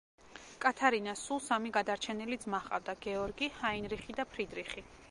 კათარინას 0.63 1.21
სულ 1.27 1.43
სამი 1.49 1.73
გადარჩენილი 1.77 2.41
ძმა 2.47 2.65
ჰყავდა: 2.65 2.97
გეორგი, 3.09 3.55
ჰაინრიხი 3.63 4.23
და 4.23 4.29
ფრიდრიხი. 4.35 4.91